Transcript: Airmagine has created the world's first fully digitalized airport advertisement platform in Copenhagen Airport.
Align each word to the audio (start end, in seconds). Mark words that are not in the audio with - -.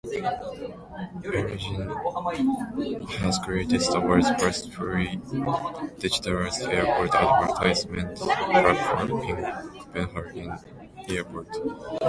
Airmagine 1.21 3.07
has 3.19 3.37
created 3.37 3.81
the 3.81 3.99
world's 3.99 4.31
first 4.41 4.73
fully 4.73 5.17
digitalized 5.99 6.67
airport 6.73 7.13
advertisement 7.13 8.17
platform 8.17 9.11
in 9.29 9.35
Copenhagen 9.93 10.57
Airport. 11.07 11.55